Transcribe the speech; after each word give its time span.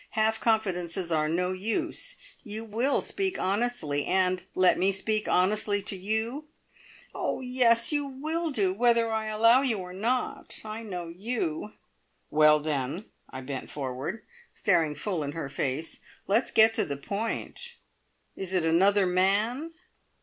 Half 0.17 0.39
confidences 0.39 1.11
are 1.11 1.29
no 1.29 1.51
use. 1.51 2.15
You 2.43 2.65
will 2.65 3.01
speak 3.01 3.37
honestly, 3.37 4.03
and 4.03 4.43
let 4.55 4.79
me 4.79 4.91
speak 4.91 5.27
honestly 5.29 5.79
to 5.83 5.95
you?" 5.95 6.45
"Oh, 7.13 7.39
yes! 7.41 7.91
You 7.91 8.07
will 8.07 8.49
do, 8.49 8.73
whether 8.73 9.11
I 9.11 9.27
allow 9.27 9.61
you 9.61 9.77
or 9.77 9.93
not. 9.93 10.59
I 10.65 10.81
know 10.81 11.07
you!" 11.09 11.73
"Well, 12.31 12.59
then" 12.59 13.11
I 13.29 13.41
bent 13.41 13.69
forward, 13.69 14.23
staring 14.55 14.95
full 14.95 15.21
in 15.21 15.33
her 15.33 15.49
face 15.49 15.99
"let's 16.25 16.49
get 16.49 16.73
to 16.73 16.83
the 16.83 16.97
point. 16.97 17.75
Is 18.35 18.55
it 18.55 18.65
another 18.65 19.05
man?" 19.05 19.71